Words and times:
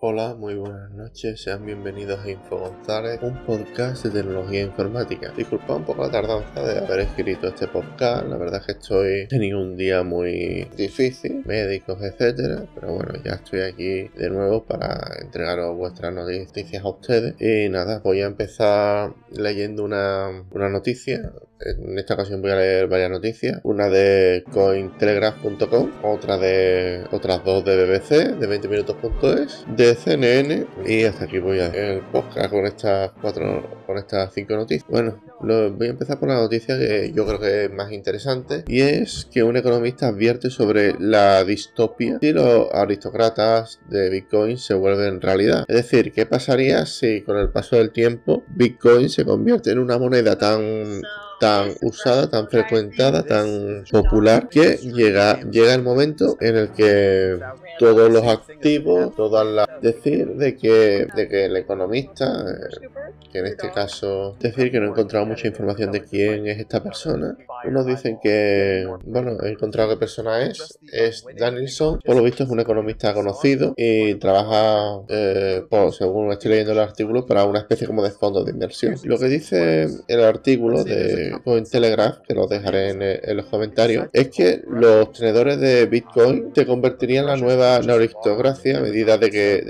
Hola, 0.00 0.34
muy 0.34 0.54
buenas 0.54 0.90
noches, 0.90 1.40
sean 1.40 1.64
bienvenidos 1.64 2.20
a 2.20 2.28
Info 2.28 2.58
González, 2.58 3.20
un 3.22 3.42
podcast 3.46 4.04
de 4.04 4.10
tecnología 4.10 4.62
informática. 4.62 5.32
Disculpa 5.34 5.76
un 5.76 5.84
poco 5.84 6.02
la 6.02 6.10
tardanza 6.10 6.62
de 6.62 6.78
haber 6.78 7.00
escrito 7.00 7.46
este 7.46 7.68
podcast, 7.68 8.26
la 8.26 8.36
verdad 8.36 8.60
es 8.60 8.66
que 8.66 8.72
estoy 8.72 9.28
teniendo 9.28 9.62
un 9.62 9.76
día 9.76 10.02
muy 10.02 10.68
difícil, 10.76 11.42
médicos, 11.46 12.02
etcétera, 12.02 12.66
pero 12.74 12.92
bueno, 12.92 13.14
ya 13.24 13.34
estoy 13.34 13.60
aquí 13.60 14.08
de 14.08 14.30
nuevo 14.30 14.64
para 14.64 15.00
entregaros 15.22 15.74
vuestras 15.76 16.12
noticias 16.12 16.84
a 16.84 16.88
ustedes. 16.88 17.40
Y 17.40 17.70
nada, 17.70 18.00
voy 18.00 18.20
a 18.20 18.26
empezar 18.26 19.14
leyendo 19.30 19.84
una, 19.84 20.44
una 20.50 20.68
noticia 20.68 21.32
en 21.64 21.98
esta 21.98 22.14
ocasión 22.14 22.42
voy 22.42 22.50
a 22.50 22.56
leer 22.56 22.88
varias 22.88 23.10
noticias. 23.10 23.60
Una 23.62 23.88
de 23.88 24.44
cointelegraph.com, 24.52 25.90
otra 26.02 26.38
de 26.38 27.04
otras 27.10 27.44
dos 27.44 27.64
de 27.64 27.84
BBC, 27.84 28.38
de 28.38 28.48
20minutos.es, 28.48 29.64
de 29.76 29.94
CNN 29.94 30.66
y 30.86 31.04
hasta 31.04 31.24
aquí 31.24 31.38
voy 31.38 31.60
a 31.60 31.66
el 31.68 32.00
podcast 32.02 32.50
con 32.50 32.66
estas 32.66 33.12
cuatro, 33.20 33.82
con 33.86 33.98
estas 33.98 34.32
cinco 34.32 34.54
noticias. 34.54 34.88
Bueno, 34.88 35.20
voy 35.40 35.86
a 35.86 35.90
empezar 35.90 36.18
por 36.18 36.28
la 36.28 36.36
noticia 36.36 36.78
que 36.78 37.12
yo 37.14 37.26
creo 37.26 37.40
que 37.40 37.64
es 37.64 37.72
más 37.72 37.92
interesante 37.92 38.64
y 38.66 38.80
es 38.80 39.26
que 39.32 39.42
un 39.42 39.56
economista 39.56 40.08
advierte 40.08 40.50
sobre 40.50 40.94
la 40.98 41.44
distopia 41.44 42.18
si 42.20 42.32
los 42.32 42.72
aristócratas 42.72 43.80
de 43.88 44.10
Bitcoin 44.10 44.58
se 44.58 44.74
vuelven 44.74 45.20
realidad. 45.20 45.64
Es 45.68 45.76
decir, 45.76 46.12
¿qué 46.12 46.26
pasaría 46.26 46.86
si 46.86 47.22
con 47.22 47.38
el 47.38 47.50
paso 47.50 47.76
del 47.76 47.90
tiempo 47.90 48.44
Bitcoin 48.48 49.08
se 49.08 49.24
convierte 49.24 49.70
en 49.70 49.78
una 49.78 49.98
moneda 49.98 50.38
tan 50.38 51.02
tan 51.40 51.74
usada, 51.82 52.28
tan 52.28 52.48
frecuentada, 52.48 53.22
tan 53.22 53.84
popular, 53.90 54.48
que 54.48 54.76
llega, 54.76 55.40
llega 55.50 55.74
el 55.74 55.82
momento 55.82 56.36
en 56.40 56.56
el 56.56 56.72
que 56.72 57.38
todos 57.78 58.10
los 58.10 58.24
activos, 58.24 59.14
todas 59.14 59.46
las... 59.46 59.68
Decir 59.80 60.34
de 60.36 60.56
que, 60.56 61.06
de 61.14 61.28
que 61.28 61.46
el 61.46 61.56
economista, 61.56 62.44
eh, 62.48 62.88
que 63.30 63.40
en 63.40 63.46
este 63.46 63.70
caso, 63.70 64.36
decir 64.40 64.70
que 64.70 64.80
no 64.80 64.86
he 64.86 64.90
encontrado 64.90 65.26
mucha 65.26 65.48
información 65.48 65.90
de 65.90 66.02
quién 66.02 66.46
es 66.46 66.58
esta 66.58 66.82
persona. 66.82 67.36
Unos 67.64 67.86
dicen 67.86 68.18
que, 68.22 68.86
bueno, 69.04 69.36
he 69.42 69.50
encontrado 69.50 69.90
qué 69.90 69.96
persona 69.96 70.42
es, 70.42 70.78
es 70.92 71.24
Danielson, 71.36 72.00
por 72.04 72.16
lo 72.16 72.22
visto 72.22 72.44
es 72.44 72.50
un 72.50 72.60
economista 72.60 73.12
conocido 73.12 73.74
y 73.76 74.14
trabaja, 74.14 75.00
eh, 75.08 75.64
según 75.92 76.30
estoy 76.32 76.52
leyendo 76.52 76.72
el 76.72 76.78
artículo, 76.78 77.26
para 77.26 77.44
una 77.44 77.58
especie 77.58 77.86
como 77.86 78.02
de 78.02 78.10
fondo 78.10 78.44
de 78.44 78.52
inversión. 78.52 78.94
Lo 79.04 79.18
que 79.18 79.26
dice 79.26 79.88
el 80.08 80.20
artículo 80.22 80.84
de 80.84 81.23
en 81.44 81.64
Telegraph, 81.64 82.18
que 82.26 82.34
lo 82.34 82.46
dejaré 82.46 82.90
en, 82.90 83.36
los 83.36 83.46
comentarios, 83.46 84.08
es 84.12 84.28
que 84.28 84.62
los 84.66 85.12
tenedores 85.12 85.60
de 85.60 85.86
Bitcoin 85.86 86.52
se 86.54 86.66
convertirían 86.66 87.24
en 87.24 87.30
la 87.30 87.36
nueva 87.36 87.76
aristocracia 87.76 88.78
a 88.78 88.80
medida 88.80 89.18
de 89.18 89.30
que 89.30 89.64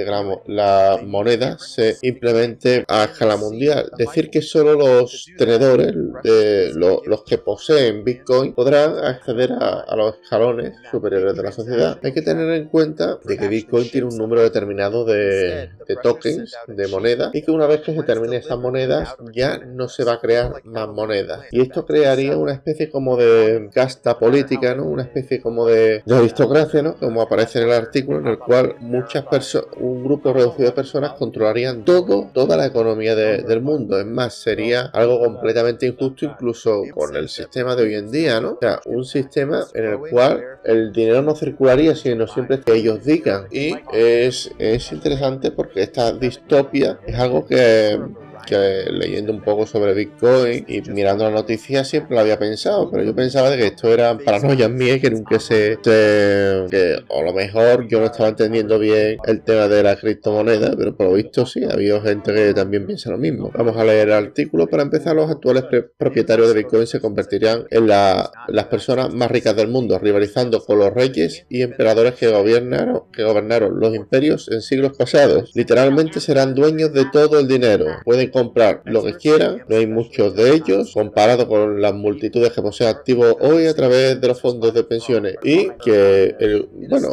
la, 0.46 0.98
moneda 1.04 1.58
se 1.58 1.96
implemente 2.02 2.84
a 2.88 3.04
escala 3.04 3.36
mundial. 3.36 3.90
Decir 3.96 4.30
que 4.30 4.42
solo 4.42 4.74
los 4.74 5.26
tenedores, 5.36 5.92
de, 6.22 6.72
los 6.74 7.24
que 7.24 7.38
poseen 7.38 8.04
Bitcoin, 8.04 8.54
podrán 8.54 8.98
acceder 9.04 9.52
a, 9.52 9.94
los 9.96 10.16
escalones 10.22 10.74
superiores 10.90 11.36
de 11.36 11.42
la 11.42 11.52
sociedad. 11.52 11.98
Hay 12.02 12.12
que 12.12 12.22
tener 12.22 12.50
en 12.50 12.68
cuenta 12.68 13.18
de 13.24 13.36
que 13.36 13.48
Bitcoin 13.48 13.90
tiene 13.90 14.08
un 14.08 14.16
número 14.16 14.42
determinado 14.42 15.04
de, 15.04 15.70
de 15.86 15.96
tokens, 16.02 16.54
de 16.66 16.88
monedas, 16.88 17.34
y 17.34 17.42
que 17.42 17.50
una 17.50 17.66
vez 17.66 17.80
que 17.82 17.94
se 17.94 18.02
terminen 18.02 18.40
esas 18.40 18.58
monedas 18.58 19.14
ya 19.32 19.58
no 19.58 19.88
se 19.88 20.04
va 20.04 20.14
a 20.14 20.20
crear 20.20 20.64
más 20.64 20.88
monedas. 20.88 21.43
Y 21.50 21.60
esto 21.60 21.86
crearía 21.86 22.36
una 22.36 22.52
especie 22.52 22.90
como 22.90 23.16
de 23.16 23.68
casta 23.72 24.18
política, 24.18 24.74
¿no? 24.74 24.84
Una 24.84 25.02
especie 25.02 25.40
como 25.40 25.66
de, 25.66 26.02
aristocracia, 26.10 26.82
¿no? 26.82 26.96
Como 26.96 27.22
aparece 27.22 27.60
en 27.60 27.66
el 27.66 27.72
artículo, 27.72 28.18
en 28.20 28.26
el 28.26 28.38
cual 28.38 28.76
muchas 28.80 29.24
personas, 29.26 29.68
un 29.78 30.04
grupo 30.04 30.32
reducido 30.32 30.68
de 30.68 30.74
personas 30.74 31.12
controlarían 31.12 31.84
todo, 31.84 32.30
toda 32.32 32.56
la 32.56 32.66
economía 32.66 33.14
del 33.14 33.60
mundo. 33.60 33.98
Es 33.98 34.06
más, 34.06 34.34
sería 34.34 34.82
algo 34.92 35.20
completamente 35.20 35.86
injusto 35.86 36.24
incluso 36.24 36.82
con 36.94 37.16
el 37.16 37.28
sistema 37.28 37.76
de 37.76 37.82
hoy 37.82 37.94
en 37.94 38.10
día, 38.10 38.40
¿no? 38.40 38.52
O 38.52 38.58
sea, 38.60 38.80
un 38.86 39.04
sistema 39.04 39.64
en 39.74 39.84
el 39.84 39.98
cual 39.98 40.42
el 40.64 40.92
dinero 40.92 41.22
no 41.22 41.34
circularía 41.34 41.94
sino 41.94 42.26
siempre 42.26 42.60
que 42.60 42.74
ellos 42.74 43.04
digan. 43.04 43.46
Y 43.50 43.74
es, 43.92 44.50
es 44.58 44.92
interesante 44.92 45.50
porque 45.50 45.82
esta 45.82 46.12
distopia 46.12 46.98
es 47.06 47.18
algo 47.18 47.46
que 47.46 48.00
que 48.44 48.84
leyendo 48.90 49.32
un 49.32 49.42
poco 49.42 49.66
sobre 49.66 49.94
Bitcoin 49.94 50.64
y 50.68 50.80
mirando 50.90 51.24
las 51.24 51.32
noticias 51.32 51.88
siempre 51.88 52.14
lo 52.14 52.20
había 52.20 52.38
pensado, 52.38 52.90
pero 52.90 53.02
yo 53.04 53.14
pensaba 53.14 53.50
de 53.50 53.56
que 53.56 53.66
esto 53.66 53.92
eran 53.92 54.18
paranoias 54.18 54.70
mías 54.70 55.00
que 55.00 55.10
nunca 55.10 55.38
se, 55.38 55.78
que 55.82 56.96
a 57.08 57.22
lo 57.22 57.32
mejor 57.32 57.88
yo 57.88 58.00
no 58.00 58.06
estaba 58.06 58.28
entendiendo 58.28 58.78
bien 58.78 59.18
el 59.26 59.42
tema 59.42 59.68
de 59.68 59.82
la 59.82 59.96
criptomoneda, 59.96 60.74
pero 60.76 60.96
por 60.96 61.06
lo 61.06 61.12
visto 61.14 61.46
sí, 61.46 61.64
ha 61.64 61.72
habido 61.72 62.00
gente 62.02 62.32
que 62.32 62.54
también 62.54 62.86
piensa 62.86 63.10
lo 63.10 63.18
mismo. 63.18 63.50
Vamos 63.54 63.76
a 63.76 63.84
leer 63.84 64.08
el 64.08 64.14
artículo. 64.14 64.66
Para 64.66 64.82
empezar, 64.82 65.16
los 65.16 65.30
actuales 65.30 65.64
propietarios 65.96 66.48
de 66.48 66.54
Bitcoin 66.54 66.86
se 66.86 67.00
convertirían 67.00 67.64
en 67.70 67.86
las 67.86 68.66
personas 68.70 69.12
más 69.12 69.30
ricas 69.30 69.56
del 69.56 69.68
mundo, 69.68 69.98
rivalizando 69.98 70.64
con 70.64 70.78
los 70.78 70.92
reyes 70.92 71.46
y 71.48 71.62
emperadores 71.62 72.14
que 72.14 72.28
gobernaron, 72.28 73.02
que 73.12 73.24
gobernaron 73.24 73.78
los 73.78 73.94
imperios 73.94 74.48
en 74.50 74.60
siglos 74.60 74.96
pasados. 74.96 75.52
Literalmente 75.54 76.20
serán 76.20 76.54
dueños 76.54 76.92
de 76.92 77.06
todo 77.12 77.38
el 77.38 77.48
dinero. 77.48 77.86
Pueden 78.04 78.30
comprar 78.34 78.82
lo 78.84 79.04
que 79.04 79.14
quieran, 79.14 79.62
no 79.68 79.76
hay 79.76 79.86
muchos 79.86 80.34
de 80.34 80.54
ellos, 80.54 80.90
comparado 80.92 81.46
con 81.46 81.80
las 81.80 81.94
multitudes 81.94 82.52
que 82.52 82.60
poseen 82.60 82.90
activos 82.90 83.36
hoy 83.40 83.66
a 83.66 83.74
través 83.74 84.20
de 84.20 84.26
los 84.26 84.40
fondos 84.40 84.74
de 84.74 84.82
pensiones. 84.82 85.36
Y 85.44 85.70
que, 85.84 86.34
el, 86.40 86.68
bueno, 86.72 87.12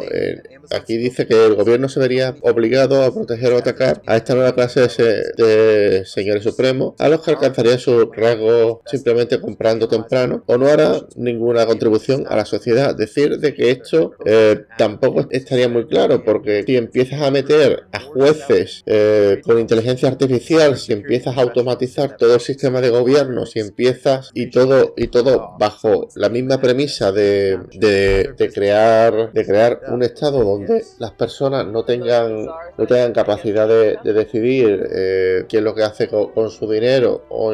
aquí 0.72 0.96
dice 0.96 1.28
que 1.28 1.46
el 1.46 1.54
gobierno 1.54 1.88
se 1.88 2.00
vería 2.00 2.34
obligado 2.42 3.04
a 3.04 3.14
proteger 3.14 3.52
o 3.52 3.58
atacar 3.58 4.02
a 4.04 4.16
esta 4.16 4.34
nueva 4.34 4.52
clase 4.52 4.88
de, 5.36 6.02
señores 6.06 6.42
supremos, 6.42 6.94
a 6.98 7.08
los 7.08 7.22
que 7.22 7.30
alcanzaría 7.30 7.78
su 7.78 8.10
rasgo 8.10 8.82
simplemente 8.86 9.40
comprando 9.40 9.86
temprano 9.86 10.42
o 10.46 10.58
no 10.58 10.66
hará 10.66 11.06
ninguna 11.14 11.66
contribución 11.66 12.24
a 12.28 12.34
la 12.34 12.44
sociedad. 12.44 12.96
Decir 12.96 13.38
de 13.38 13.54
que 13.54 13.70
esto 13.70 14.12
eh, 14.24 14.62
tampoco 14.76 15.28
estaría 15.30 15.68
muy 15.68 15.86
claro, 15.86 16.24
porque 16.24 16.64
si 16.66 16.76
empiezas 16.76 17.22
a 17.22 17.30
meter 17.30 17.84
a 17.92 18.00
jueces 18.00 18.82
eh, 18.86 19.40
con 19.44 19.60
inteligencia 19.60 20.08
artificial, 20.08 20.76
si 20.76 20.92
empiezas 20.92 21.11
empiezas 21.12 21.36
a 21.36 21.42
automatizar 21.42 22.16
todo 22.16 22.36
el 22.36 22.40
sistema 22.40 22.80
de 22.80 22.88
gobierno, 22.88 23.44
si 23.44 23.60
empiezas 23.60 24.30
y 24.32 24.50
todo 24.50 24.94
y 24.96 25.08
todo 25.08 25.50
bajo 25.58 26.08
la 26.14 26.30
misma 26.30 26.58
premisa 26.58 27.12
de, 27.12 27.58
de, 27.74 28.50
crear 28.54 29.30
de 29.30 29.44
crear 29.44 29.80
un 29.88 30.02
estado 30.02 30.42
donde 30.42 30.82
las 30.98 31.10
personas 31.10 31.66
no 31.66 31.84
tengan 31.84 32.46
no 32.46 32.86
tengan 32.86 33.12
capacidad 33.12 33.68
de, 33.68 33.98
decidir 34.02 34.88
eh, 34.90 35.44
qué 35.50 35.58
es 35.58 35.62
lo 35.62 35.74
que 35.74 35.82
hace 35.82 36.08
con, 36.08 36.50
su 36.50 36.70
dinero 36.70 37.24
o, 37.28 37.52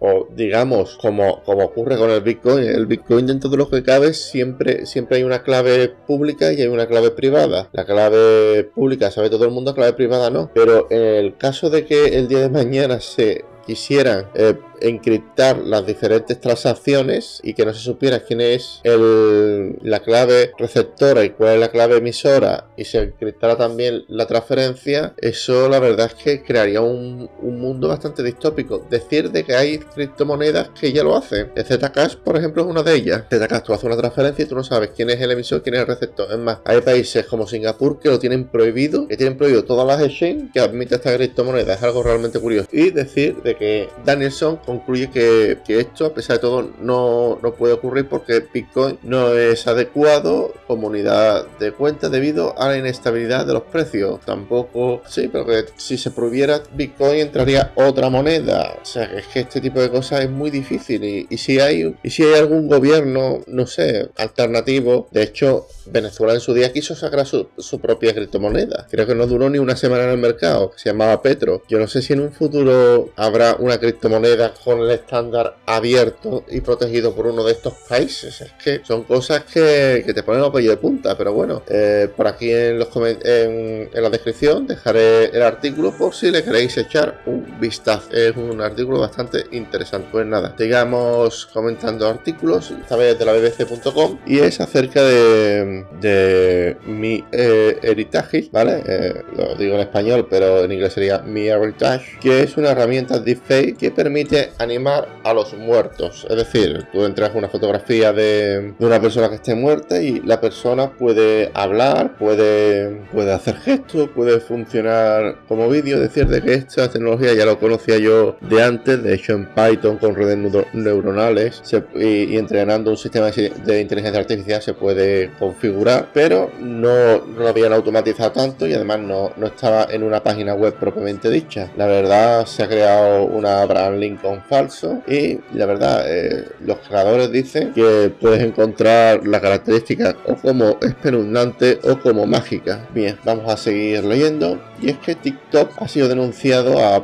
o 0.00 0.28
digamos 0.34 0.98
como, 1.00 1.44
como 1.44 1.64
ocurre 1.64 1.96
con 1.96 2.10
el 2.10 2.22
Bitcoin, 2.22 2.64
el 2.64 2.86
Bitcoin 2.86 3.26
dentro 3.26 3.48
de 3.50 3.56
lo 3.56 3.70
que 3.70 3.84
cabe 3.84 4.14
siempre 4.14 4.84
siempre 4.86 5.18
hay 5.18 5.22
una 5.22 5.44
clave 5.44 5.90
pública 6.08 6.52
y 6.52 6.60
hay 6.60 6.68
una 6.68 6.86
clave 6.86 7.12
privada. 7.12 7.68
La 7.72 7.84
clave 7.84 8.64
pública 8.64 9.12
sabe 9.12 9.30
todo 9.30 9.44
el 9.44 9.52
mundo, 9.52 9.70
la 9.70 9.76
clave 9.76 9.92
privada 9.92 10.30
no. 10.30 10.50
Pero 10.54 10.88
en 10.90 11.02
el 11.02 11.36
caso 11.36 11.70
de 11.70 11.84
que 11.84 12.18
el 12.18 12.28
día 12.28 12.40
de 12.40 12.48
mañana 12.48 12.95
se 13.00 13.44
quisieran 13.66 14.26
eh, 14.34 14.54
encriptar 14.80 15.58
las 15.58 15.86
diferentes 15.86 16.40
transacciones 16.40 17.40
y 17.42 17.54
que 17.54 17.64
no 17.64 17.74
se 17.74 17.80
supiera 17.80 18.20
quién 18.20 18.40
es 18.40 18.80
la 18.84 20.00
clave 20.00 20.52
receptora 20.58 21.24
y 21.24 21.30
cuál 21.30 21.54
es 21.54 21.60
la 21.60 21.70
clave 21.70 21.96
emisora 21.96 22.68
y 22.76 22.84
se 22.84 22.98
encriptara 22.98 23.56
también 23.56 24.04
la 24.08 24.26
transferencia, 24.26 25.14
eso 25.18 25.68
la 25.68 25.78
verdad 25.78 26.12
es 26.14 26.22
que 26.22 26.42
crearía 26.42 26.80
un, 26.80 27.28
mundo 27.42 27.88
bastante 27.88 28.22
distópico. 28.22 28.84
Decir 28.90 29.30
de 29.30 29.44
que 29.44 29.54
hay 29.54 29.78
criptomonedas 29.78 30.70
que 30.78 30.92
ya 30.92 31.02
lo 31.02 31.16
hacen. 31.16 31.50
Zcash, 31.56 32.16
por 32.16 32.36
ejemplo, 32.36 32.62
es 32.62 32.68
una 32.68 32.82
de 32.82 32.94
ellas. 32.94 33.24
Zcash, 33.32 33.62
tú 33.62 33.72
haces 33.72 33.84
una 33.84 33.96
transferencia 33.96 34.44
y 34.44 34.48
tú 34.48 34.54
no 34.54 34.62
sabes 34.62 34.90
quién 34.94 35.10
es 35.10 35.20
el 35.20 35.30
emisor, 35.30 35.62
quién 35.62 35.76
es 35.76 35.80
el 35.80 35.86
receptor. 35.86 36.30
Es 36.30 36.38
más, 36.38 36.58
hay 36.64 36.80
países 36.82 37.24
como 37.26 37.46
Singapur 37.46 37.98
que 37.98 38.08
lo 38.08 38.18
tienen 38.18 38.44
prohibido, 38.44 39.08
que 39.08 39.16
tienen 39.16 39.38
prohibido 39.38 39.64
todas 39.64 39.86
las 39.86 40.00
exchanges 40.06 40.50
que 40.52 40.60
admiten 40.60 40.96
esta 40.96 41.16
criptomoneda. 41.16 41.74
Es 41.74 41.82
algo 41.82 42.02
realmente 42.02 42.38
curioso. 42.38 42.68
Y 42.72 42.90
decir 42.90 43.42
de 43.42 43.55
que 43.58 43.88
Danielson 44.04 44.56
concluye 44.56 45.10
que, 45.10 45.58
esto, 45.68 46.06
a 46.06 46.14
pesar 46.14 46.36
de 46.36 46.40
todo, 46.40 46.70
no, 46.80 47.38
puede 47.58 47.74
ocurrir 47.74 48.08
porque 48.08 48.44
Bitcoin 48.52 48.98
no 49.02 49.32
es 49.32 49.66
adecuado 49.66 50.52
como 50.66 50.88
unidad 50.88 51.46
de 51.58 51.72
cuenta 51.72 52.08
debido 52.08 52.58
a 52.58 52.68
la 52.68 52.78
inestabilidad 52.78 53.46
de 53.46 53.54
los 53.54 53.62
precios. 53.64 54.20
Tampoco, 54.24 55.02
sí, 55.06 55.28
pero 55.30 55.46
que 55.46 55.64
si 55.76 55.96
se 55.96 56.10
prohibiera 56.10 56.62
Bitcoin 56.74 57.20
entraría 57.20 57.72
otra 57.76 58.10
moneda. 58.10 58.74
O 58.82 58.84
sea, 58.84 59.04
es 59.04 59.26
que 59.28 59.40
este 59.40 59.60
tipo 59.60 59.80
de 59.80 59.90
cosas 59.90 60.22
es 60.22 60.30
muy 60.30 60.50
difícil. 60.50 61.04
Y, 61.04 61.38
si 61.38 61.60
hay 61.60 61.94
y 62.02 62.10
si 62.10 62.24
hay 62.24 62.34
algún 62.34 62.68
gobierno, 62.68 63.42
no 63.46 63.66
sé, 63.66 64.10
alternativo, 64.16 65.08
de 65.10 65.22
hecho, 65.22 65.66
Venezuela 65.86 66.34
en 66.34 66.40
su 66.40 66.52
día 66.52 66.72
quiso 66.72 66.94
sacar 66.94 67.26
su, 67.26 67.48
su 67.58 67.80
propia 67.80 68.14
criptomoneda. 68.14 68.86
Creo 68.90 69.06
que 69.06 69.14
no 69.14 69.26
duró 69.26 69.48
ni 69.48 69.58
una 69.58 69.76
semana 69.76 70.04
en 70.04 70.10
el 70.10 70.18
mercado, 70.18 70.70
que 70.70 70.78
se 70.78 70.90
llamaba 70.90 71.22
Petro. 71.22 71.62
Yo 71.68 71.78
no 71.78 71.86
sé 71.86 72.02
si 72.02 72.12
en 72.12 72.20
un 72.20 72.32
futuro 72.32 73.10
habrá 73.16 73.45
una 73.54 73.78
criptomoneda 73.78 74.52
con 74.52 74.80
el 74.80 74.90
estándar 74.90 75.56
abierto 75.66 76.44
y 76.48 76.60
protegido 76.60 77.14
por 77.14 77.26
uno 77.26 77.44
de 77.44 77.52
estos 77.52 77.74
países. 77.88 78.40
Es 78.40 78.52
que 78.52 78.80
son 78.84 79.04
cosas 79.04 79.44
que, 79.44 80.04
te 80.12 80.22
ponen 80.22 80.40
los 80.40 80.50
pellos 80.50 80.70
de 80.70 80.76
punta, 80.76 81.16
pero 81.16 81.32
bueno, 81.32 81.62
eh, 81.68 82.08
por 82.16 82.26
aquí 82.26 82.50
en, 82.50 82.78
los 82.78 82.88
en, 82.96 83.90
en 83.92 84.02
la 84.02 84.10
descripción 84.10 84.66
dejaré 84.66 85.26
el 85.26 85.42
artículo 85.42 85.92
por 85.92 86.14
si 86.14 86.30
le 86.30 86.42
queréis 86.42 86.76
echar 86.76 87.22
un 87.26 87.58
vistazo. 87.60 88.10
Es 88.12 88.36
un 88.36 88.60
artículo 88.60 89.00
bastante 89.00 89.44
interesante. 89.52 90.08
Pues 90.10 90.26
nada, 90.26 90.54
sigamos 90.58 91.46
comentando 91.46 92.08
artículos, 92.08 92.70
esta 92.70 92.96
vez 92.96 93.18
de 93.18 93.24
la 93.24 93.32
bbc.com, 93.32 94.18
y 94.26 94.38
es 94.38 94.60
acerca 94.60 95.02
de, 95.02 95.84
de 96.00 96.76
mi 96.86 97.24
eh, 97.32 97.78
heritage, 97.82 98.48
¿vale? 98.52 98.82
Eh, 98.86 99.22
lo 99.36 99.54
digo 99.56 99.74
en 99.74 99.80
español, 99.80 100.26
pero 100.28 100.64
en 100.64 100.72
inglés 100.72 100.92
sería 100.92 101.18
mi 101.18 101.48
heritage, 101.48 102.18
que 102.20 102.42
es 102.42 102.56
una 102.56 102.70
herramienta 102.70 103.18
que 103.40 103.90
permite 103.90 104.50
animar 104.58 105.08
a 105.24 105.32
los 105.32 105.54
muertos. 105.54 106.26
Es 106.28 106.36
decir, 106.36 106.86
tú 106.92 107.04
entras 107.04 107.32
una 107.34 107.48
fotografía 107.48 108.12
de, 108.12 108.74
una 108.78 109.00
persona 109.00 109.28
que 109.28 109.36
esté 109.36 109.54
muerta 109.54 110.00
y 110.00 110.20
la 110.20 110.40
persona 110.40 110.90
puede 110.90 111.50
hablar, 111.54 112.16
puede, 112.16 113.06
puede 113.12 113.32
hacer 113.32 113.56
gestos, 113.56 114.08
puede 114.10 114.40
funcionar 114.40 115.36
como 115.48 115.68
vídeo. 115.68 116.00
Decir 116.00 116.26
de 116.26 116.42
que 116.42 116.54
esta 116.54 116.90
tecnología 116.90 117.34
ya 117.34 117.44
lo 117.44 117.58
conocía 117.58 117.98
yo 117.98 118.36
de 118.40 118.62
antes, 118.62 119.02
de 119.02 119.14
hecho 119.14 119.32
en 119.32 119.46
Python 119.46 119.98
con 119.98 120.14
redes 120.14 120.38
neuronales 120.72 121.62
y, 121.94 122.36
entrenando 122.36 122.90
un 122.90 122.96
sistema 122.96 123.30
de 123.30 123.80
inteligencia 123.80 124.20
artificial 124.20 124.62
se 124.62 124.74
puede 124.74 125.30
configurar, 125.38 126.08
pero 126.12 126.50
no, 126.60 127.18
lo 127.18 127.48
habían 127.48 127.72
automatizado 127.72 128.32
tanto 128.32 128.66
y 128.66 128.74
además 128.74 129.00
no, 129.00 129.32
no, 129.36 129.46
estaba 129.46 129.86
en 129.90 130.02
una 130.02 130.22
página 130.22 130.54
web 130.54 130.74
propiamente 130.74 131.30
dicha. 131.30 131.70
La 131.76 131.86
verdad 131.86 132.46
se 132.46 132.62
ha 132.62 132.68
creado 132.68 133.25
una 133.26 133.64
brand 133.66 133.98
Lincoln 133.98 134.42
falso 134.48 135.02
y 135.06 135.38
la 135.54 135.66
verdad 135.66 136.04
eh, 136.06 136.48
los 136.60 136.78
creadores 136.78 137.30
dicen 137.30 137.72
que 137.72 138.12
puedes 138.20 138.42
encontrar 138.42 139.26
las 139.26 139.40
características 139.40 140.16
o 140.26 140.34
como 140.36 140.78
espeluznante 140.80 141.78
o 141.84 141.98
como 141.98 142.26
mágica. 142.26 142.88
Bien, 142.94 143.18
vamos 143.24 143.52
a 143.52 143.56
seguir 143.56 144.04
leyendo 144.04 144.60
y 144.80 144.90
es 144.90 144.98
que 144.98 145.14
TikTok 145.14 145.72
ha 145.78 145.88
sido 145.88 146.08
denunciado 146.08 146.78
a, 146.78 147.02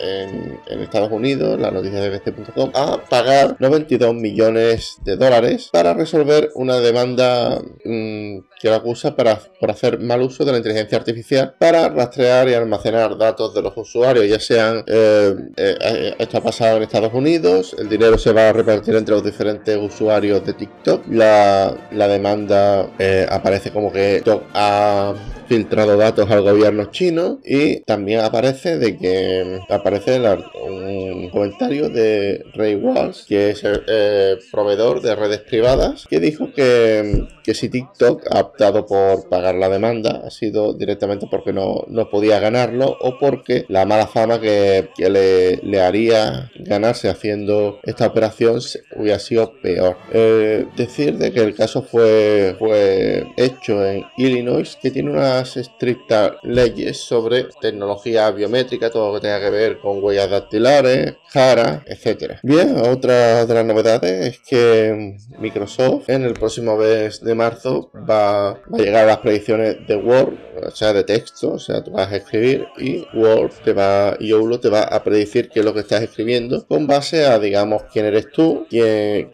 en, 0.00 0.60
Estados 0.82 1.10
Unidos, 1.10 1.60
la 1.60 1.70
noticia 1.70 2.00
de 2.00 2.10
bbc.com, 2.10 2.70
a 2.74 2.98
pagar 3.08 3.56
92 3.58 4.14
millones 4.14 4.96
de 5.04 5.16
dólares 5.16 5.70
para 5.72 5.94
resolver 5.94 6.50
una 6.54 6.80
demanda 6.80 7.60
mm, 7.84 8.38
que 8.60 8.68
lo 8.68 8.74
acusa 8.74 9.16
para, 9.16 9.40
por 9.58 9.70
hacer 9.70 9.98
mal 9.98 10.22
uso 10.22 10.44
de 10.44 10.52
la 10.52 10.58
inteligencia 10.58 10.98
artificial 10.98 11.54
para 11.58 11.88
rastrear 11.88 12.48
y 12.48 12.54
almacenar 12.54 13.16
datos 13.18 13.54
de 13.54 13.62
los 13.62 13.76
usuarios, 13.76 14.28
ya 14.28 14.38
sean, 14.38 14.84
eh, 14.86 15.31
eh, 15.56 16.14
esto 16.18 16.38
ha 16.38 16.40
pasado 16.42 16.76
en 16.76 16.84
Estados 16.84 17.12
Unidos, 17.12 17.74
el 17.78 17.88
dinero 17.88 18.18
se 18.18 18.32
va 18.32 18.48
a 18.48 18.52
repartir 18.52 18.94
entre 18.94 19.14
los 19.14 19.24
diferentes 19.24 19.76
usuarios 19.76 20.44
de 20.44 20.54
TikTok, 20.54 21.06
la, 21.08 21.76
demanda 21.90 22.90
eh, 22.98 23.26
aparece 23.28 23.70
como 23.70 23.92
que 23.92 24.16
TikTok 24.16 24.42
ha 24.54 25.14
filtrado 25.46 25.96
datos 25.96 26.30
al 26.30 26.42
gobierno 26.42 26.86
chino 26.86 27.40
y 27.44 27.80
también 27.80 28.20
aparece 28.20 28.78
de 28.78 28.96
que 28.96 29.60
aparece 29.68 30.20
un 30.66 31.30
comentario 31.30 31.88
de 31.88 32.44
Ray 32.54 32.74
Walsh, 32.76 33.26
que 33.26 33.50
es 33.50 33.64
el 33.64 33.82
eh, 33.88 34.38
proveedor 34.50 35.00
de 35.02 35.14
redes 35.14 35.40
privadas, 35.40 36.06
que 36.08 36.20
dijo 36.20 36.52
que, 36.52 37.26
que, 37.42 37.54
si 37.54 37.68
TikTok 37.68 38.26
ha 38.30 38.40
optado 38.40 38.86
por 38.86 39.28
pagar 39.28 39.54
la 39.54 39.68
demanda 39.68 40.22
ha 40.24 40.30
sido 40.30 40.74
directamente 40.74 41.26
porque 41.30 41.52
no, 41.52 41.84
no 41.88 42.10
podía 42.10 42.38
ganarlo 42.40 42.96
o 43.00 43.18
porque 43.18 43.64
la 43.68 43.84
mala 43.86 44.06
fama 44.06 44.40
que, 44.40 44.90
que 44.96 45.10
le, 45.10 45.56
le, 45.58 45.80
haría 45.80 46.50
ganarse 46.56 47.08
haciendo 47.08 47.78
esta 47.82 48.06
operación 48.06 48.60
hubiera 49.02 49.18
sido 49.18 49.52
peor. 49.60 49.96
Eh, 50.12 50.66
decir 50.76 51.18
de 51.18 51.32
que 51.32 51.40
el 51.40 51.54
caso 51.54 51.82
fue, 51.82 52.56
fue 52.58 53.26
hecho 53.36 53.84
en 53.84 54.04
Illinois, 54.16 54.78
que 54.80 54.90
tiene 54.90 55.10
una 55.10 55.42
estrictas 55.56 56.32
leyes 56.42 56.98
sobre 56.98 57.46
tecnología 57.60 58.30
biométrica, 58.30 58.90
todo 58.90 59.08
lo 59.08 59.14
que 59.14 59.26
tenga 59.26 59.40
que 59.40 59.50
ver 59.50 59.78
con 59.78 60.02
huellas 60.02 60.30
dactilares, 60.30 61.14
cara, 61.32 61.82
etcétera. 61.86 62.40
Bien, 62.42 62.76
otra 62.78 63.44
de 63.46 63.54
las 63.54 63.64
novedades 63.64 64.26
es 64.26 64.40
que 64.40 65.16
Microsoft 65.38 66.08
en 66.08 66.24
el 66.24 66.34
próximo 66.34 66.76
mes 66.76 67.22
de 67.22 67.34
marzo 67.34 67.90
va, 68.08 68.50
a 68.50 68.58
llegar 68.76 69.04
a 69.04 69.08
las 69.08 69.18
predicciones 69.18 69.86
de 69.86 69.96
Word, 69.96 70.34
o 70.66 70.70
sea, 70.70 70.92
de 70.92 71.04
texto, 71.04 71.52
o 71.52 71.58
sea, 71.58 71.82
tú 71.82 71.92
vas 71.92 72.12
a 72.12 72.16
escribir 72.16 72.66
y 72.78 73.06
Word 73.14 73.52
te 73.64 73.72
va, 73.72 74.16
y 74.20 74.32
Outlook 74.32 74.62
te 74.62 74.68
va 74.68 74.82
a 74.82 75.02
predecir 75.02 75.48
qué 75.48 75.60
es 75.60 75.64
lo 75.64 75.74
que 75.74 75.80
estás 75.80 76.02
escribiendo 76.02 76.66
con 76.66 76.86
base 76.86 77.26
a, 77.26 77.38
digamos, 77.38 77.82
quién 77.92 78.06
eres 78.06 78.30
tú, 78.30 78.66
quién, 78.68 78.86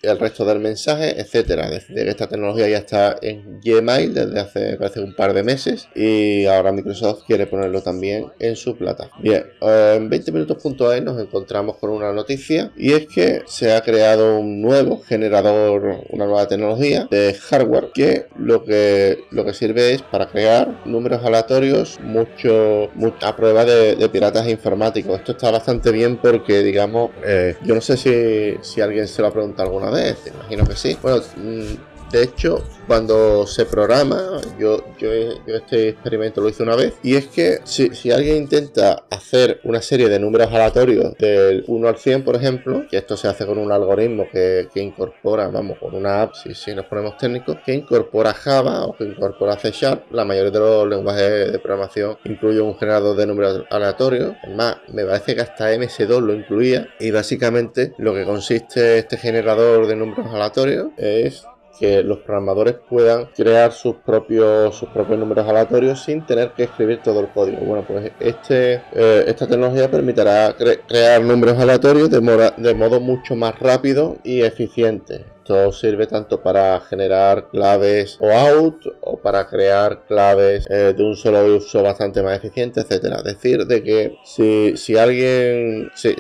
el 0.03 0.19
resto 0.19 0.45
del 0.45 0.61
mensaje, 0.61 1.21
etcétera. 1.21 1.69
Desde 1.71 1.95
que 1.95 2.09
esta 2.09 2.29
tecnología 2.29 2.69
ya 2.69 2.79
está 2.79 3.17
en 3.21 3.61
Gmail 3.61 4.15
desde 4.15 4.41
hace, 4.41 4.77
parece, 4.77 5.01
un 5.01 5.15
par 5.15 5.33
de 5.35 5.43
meses 5.43 5.89
y 5.95 6.47
ahora 6.47 6.73
Microsoft 6.73 7.23
quiere 7.27 7.47
ponerlo 7.47 7.83
también 7.83 8.27
en 8.39 8.57
su 8.57 8.77
plata. 8.77 9.11
Bien, 9.21 9.45
en 9.61 10.09
20 10.09 10.33
minutos.es 10.33 11.03
nos 11.03 11.21
encontramos 11.21 11.77
con 11.77 11.91
una 11.91 12.13
noticia 12.13 12.73
y 12.77 12.93
es 12.93 13.07
que 13.07 13.43
se 13.47 13.73
ha 13.73 13.83
creado 13.83 14.39
un 14.39 14.61
nuevo 14.61 15.01
generador, 15.01 16.05
una 16.11 16.27
nueva 16.27 16.47
tecnología 16.49 17.09
de 17.11 17.35
hardware 17.35 17.91
que 17.95 18.27
lo 18.39 18.65
que, 18.65 19.25
lo 19.31 19.45
que 19.45 19.55
sirve 19.55 19.93
es 19.93 20.03
para 20.03 20.29
crear 20.29 20.87
números 20.87 21.25
aleatorios 21.25 21.99
mucho, 22.01 22.91
a 23.23 23.37
prueba 23.37 23.65
de, 23.65 24.09
piratas 24.09 24.49
informáticos. 24.49 25.19
Esto 25.19 25.33
está 25.33 25.51
bastante 25.51 25.91
bien 25.91 26.17
porque, 26.17 26.63
digamos, 26.63 27.11
eh, 27.25 27.57
yo 27.65 27.75
no 27.75 27.81
sé 27.81 27.97
si, 27.97 28.57
si 28.63 28.81
alguien 28.81 29.07
se 29.07 29.21
lo 29.21 29.29
ha 29.29 29.33
preguntado 29.33 29.48
alguna 29.57 29.91
vez, 29.91 30.19
imagino 30.27 30.65
que 30.67 30.77
sí. 30.77 30.97
Bueno, 31.03 31.23
mm, 31.37 31.75
de 32.11 32.23
hecho, 32.23 32.63
cuando 32.87 33.47
se 33.47 33.67
programa, 33.67 34.41
yo, 34.59 34.83
yo, 34.99 35.11
este 35.47 35.91
experimento 35.91 36.41
lo 36.41 36.49
hice 36.49 36.63
una 36.63 36.75
vez, 36.75 36.95
y 37.03 37.17
es 37.17 37.27
que 37.27 37.59
si, 37.65 38.11
alguien 38.11 38.37
intenta 38.37 39.05
hacer 39.11 39.61
una 39.65 39.83
serie 39.83 40.09
de 40.09 40.19
números 40.19 40.49
aleatorios 40.49 41.15
del 41.19 41.65
1 41.67 41.89
al 41.89 41.97
100, 41.99 42.25
por 42.25 42.37
ejemplo, 42.37 42.87
que 42.91 42.97
esto 42.97 43.17
se 43.17 43.29
hace 43.29 43.45
con 43.45 43.59
un 43.59 43.71
algoritmo 43.71 44.27
que, 44.33 44.69
incorpora, 44.77 45.49
vamos, 45.49 45.79
con 45.79 45.95
una 45.95 46.23
app, 46.23 46.35
si, 46.35 46.55
si 46.55 46.75
nos 46.75 46.87
ponemos 46.87 47.17
técnicos, 47.19 47.59
que 47.65 47.75
incorpora 47.75 48.33
Java 48.33 48.87
o 48.87 48.97
que 48.97 49.05
incorpora 49.05 49.59
C 49.59 49.71
Sharp, 49.71 50.11
la 50.11 50.25
mayoría 50.25 50.51
de 50.51 50.59
los 50.59 50.89
lenguajes 50.89 51.53
de 51.53 51.59
programación 51.59 52.17
incluye 52.25 52.61
un 52.61 52.79
generador 52.79 53.17
de 53.17 53.27
números 53.27 53.65
aleatorios, 53.71 54.35
además 54.43 54.79
me 54.89 55.05
parece 55.05 55.35
que 55.35 55.43
hasta 55.43 55.75
MS2 55.75 56.21
lo 56.21 56.33
incluía, 56.33 56.89
y 56.99 57.11
básicamente 57.11 57.93
lo 57.99 58.15
que 58.15 58.25
consiste 58.25 58.99
este 58.99 59.19
generador 59.19 59.87
de 59.87 59.97
números 59.97 60.27
aleatorios 60.33 60.89
es 60.97 61.45
que 61.79 62.03
los 62.03 62.19
programadores 62.19 62.77
puedan 62.89 63.27
crear 63.27 63.73
sus 63.73 63.97
propios, 63.97 64.75
sus 64.75 64.89
propios 64.89 65.19
números 65.19 65.47
aleatorios 65.49 66.03
sin 66.03 66.25
tener 66.27 66.53
que 66.53 66.65
escribir 66.65 67.01
todo 67.03 67.21
el 67.21 67.29
código. 67.29 67.59
Bueno, 67.59 67.85
pues 67.87 68.13
este, 68.21 68.83
eh, 68.93 69.25
esta 69.27 69.47
tecnología 69.47 69.91
permitirá 69.91 70.55
crear 70.57 71.23
números 71.23 71.59
aleatorios 71.59 72.11
de, 72.11 72.53
de 72.57 72.75
modo 72.75 73.01
mucho 73.01 73.37
más 73.37 73.59
rápido 73.59 74.19
y 74.25 74.43
eficiente. 74.43 75.25
Esto 75.49 75.73
sirve 75.73 76.07
tanto 76.07 76.43
para 76.43 76.79
generar 76.81 77.49
claves 77.49 78.19
o 78.21 78.31
out 78.31 78.85
o 79.01 79.17
para 79.17 79.49
crear 79.49 80.05
claves 80.07 80.67
eh, 80.69 80.93
de 80.95 81.03
un 81.03 81.17
solo 81.17 81.57
uso 81.57 81.83
bastante 81.83 82.23
más 82.23 82.37
eficiente, 82.37 82.81
etcétera. 82.81 83.23
Decir 83.23 83.65
de 83.65 83.83
que 83.83 84.19
si, 84.27 84.77
si 84.77 84.99
alguien, 84.99 85.91
si, 85.95 86.17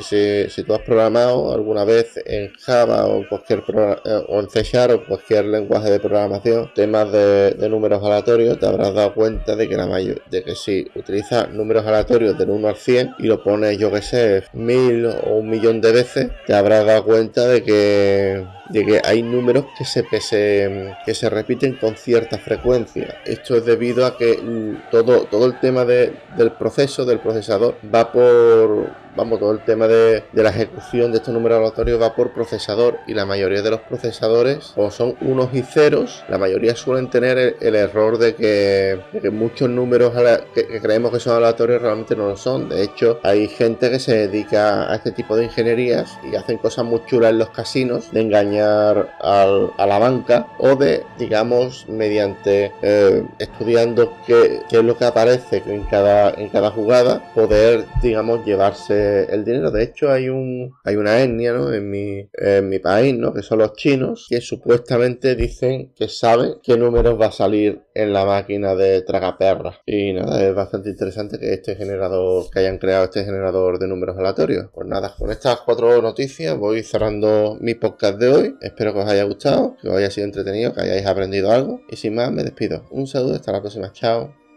si, 0.48 0.62
tú 0.62 0.72
has 0.72 0.80
programado 0.80 1.52
alguna 1.52 1.84
vez 1.84 2.18
en 2.24 2.54
Java 2.54 3.04
o 3.04 3.18
en 3.18 3.24
cualquier 3.24 3.62
eh, 4.06 4.24
o 4.28 4.40
en 4.40 4.48
C 4.48 4.62
o 4.94 5.06
cualquier 5.06 5.44
lenguaje 5.44 5.90
de 5.90 6.00
programación 6.00 6.72
temas 6.74 7.12
de, 7.12 7.54
números 7.68 8.02
aleatorios, 8.02 8.58
te 8.58 8.64
habrás 8.64 8.94
dado 8.94 9.12
cuenta 9.12 9.56
de 9.56 9.68
que 9.68 9.76
la 9.76 9.86
mayor, 9.86 10.22
de 10.30 10.42
que 10.42 10.54
si 10.54 10.90
utilizas 10.94 11.50
números 11.50 11.86
aleatorios 11.86 12.38
del 12.38 12.48
1 12.48 12.66
al 12.66 12.76
100 12.76 13.16
y 13.18 13.26
lo 13.26 13.44
pones, 13.44 13.76
yo 13.76 13.92
que 13.92 14.00
sé, 14.00 14.44
mil 14.54 15.04
o 15.04 15.34
un 15.34 15.50
millón 15.50 15.82
de 15.82 15.92
veces, 15.92 16.30
te 16.46 16.54
habrás 16.54 16.86
dado 16.86 17.04
cuenta 17.04 17.46
de 17.46 17.62
que 17.62 18.46
de 18.68 18.84
que 18.84 19.00
hay 19.04 19.17
números 19.22 19.66
que 19.76 19.84
se, 19.84 20.04
que 20.04 21.14
se, 21.14 21.30
repiten 21.30 21.74
con 21.74 21.96
cierta 21.96 22.38
frecuencia. 22.38 23.18
Esto 23.24 23.56
es 23.56 23.64
debido 23.64 24.06
a 24.06 24.16
que 24.16 24.40
todo, 24.90 25.24
todo 25.24 25.46
el 25.46 25.58
tema 25.60 25.84
del 25.84 26.52
proceso, 26.58 27.04
del 27.04 27.20
procesador, 27.20 27.76
va 27.94 28.12
por 28.12 29.07
vamos, 29.18 29.40
todo 29.40 29.50
el 29.50 29.64
tema 29.64 29.88
de, 29.88 30.22
la 30.32 30.50
ejecución 30.50 31.10
de 31.10 31.18
estos 31.18 31.34
números 31.34 31.58
aleatorios 31.58 32.00
va 32.00 32.14
por 32.14 32.30
procesador 32.30 33.00
y 33.08 33.14
la 33.14 33.26
mayoría 33.26 33.62
de 33.62 33.70
los 33.70 33.80
procesadores, 33.80 34.72
o 34.76 34.92
son 34.92 35.16
unos 35.20 35.52
y 35.52 35.62
ceros, 35.62 36.22
la 36.28 36.38
mayoría 36.38 36.76
suelen 36.76 37.10
tener 37.10 37.56
el, 37.60 37.74
error 37.74 38.18
de 38.18 38.36
que, 38.36 39.00
muchos 39.32 39.68
números 39.68 40.12
que, 40.54 40.80
creemos 40.80 41.10
que 41.10 41.18
son 41.18 41.36
aleatorios 41.36 41.82
realmente 41.82 42.14
no 42.14 42.28
lo 42.28 42.36
son. 42.36 42.68
De 42.68 42.82
hecho, 42.84 43.18
hay 43.24 43.48
gente 43.48 43.90
que 43.90 43.98
se 43.98 44.28
dedica 44.28 44.90
a 44.90 44.94
este 44.94 45.10
tipo 45.10 45.36
de 45.36 45.44
ingenierías 45.44 46.16
y 46.30 46.36
hacen 46.36 46.58
cosas 46.58 46.84
muy 46.84 47.04
chulas 47.06 47.32
en 47.32 47.38
los 47.38 47.50
casinos 47.50 48.12
de 48.12 48.20
engañar 48.20 49.16
a 49.20 49.86
la 49.86 49.98
banca 49.98 50.46
o 50.58 50.76
de, 50.76 51.04
digamos, 51.18 51.88
mediante 51.88 52.72
eh, 52.82 53.24
estudiando 53.40 54.16
qué, 54.26 54.62
qué, 54.68 54.78
es 54.78 54.84
lo 54.84 54.96
que 54.96 55.06
aparece 55.06 55.62
en 55.66 55.82
cada, 55.84 56.30
en 56.30 56.48
cada 56.50 56.70
jugada, 56.70 57.32
poder, 57.34 57.84
digamos, 58.00 58.44
llevarse 58.44 59.07
eh, 59.08 59.26
el 59.30 59.44
dinero. 59.44 59.70
De 59.70 59.82
hecho, 59.82 60.10
hay 60.10 60.28
un 60.28 60.74
hay 60.84 60.96
una 60.96 61.20
etnia 61.20 61.52
¿no? 61.52 61.72
en, 61.72 61.90
mi, 61.90 62.28
en 62.32 62.68
mi 62.68 62.78
país, 62.78 63.16
¿no? 63.16 63.32
que 63.32 63.42
son 63.42 63.58
los 63.58 63.74
chinos, 63.74 64.26
que 64.28 64.40
supuestamente 64.40 65.34
dicen 65.34 65.92
que 65.94 66.08
saben 66.08 66.54
qué 66.62 66.76
números 66.76 67.20
va 67.20 67.26
a 67.26 67.32
salir 67.32 67.82
en 67.94 68.12
la 68.12 68.24
máquina 68.24 68.74
de 68.74 69.02
tragaperras. 69.02 69.76
Y 69.86 70.12
nada, 70.12 70.42
es 70.44 70.54
bastante 70.54 70.90
interesante 70.90 71.38
que 71.38 71.52
este 71.52 71.76
generador, 71.76 72.50
que 72.50 72.60
hayan 72.60 72.78
creado 72.78 73.04
este 73.04 73.24
generador 73.24 73.78
de 73.78 73.88
números 73.88 74.16
aleatorios. 74.16 74.66
Pues 74.72 74.86
nada, 74.86 75.14
con 75.16 75.30
estas 75.30 75.60
cuatro 75.60 76.00
noticias 76.02 76.56
voy 76.56 76.82
cerrando 76.82 77.56
mi 77.60 77.74
podcast 77.74 78.18
de 78.18 78.28
hoy. 78.28 78.56
Espero 78.60 78.92
que 78.92 79.00
os 79.00 79.10
haya 79.10 79.24
gustado, 79.24 79.76
que 79.80 79.88
os 79.88 79.96
haya 79.96 80.10
sido 80.10 80.26
entretenido, 80.26 80.72
que 80.72 80.80
hayáis 80.80 81.06
aprendido 81.06 81.50
algo. 81.50 81.80
Y 81.90 81.96
sin 81.96 82.14
más, 82.14 82.30
me 82.30 82.44
despido. 82.44 82.84
Un 82.90 83.06
saludo, 83.06 83.34
hasta 83.34 83.52
la 83.52 83.60
próxima. 83.60 83.92
Chao. 83.92 84.47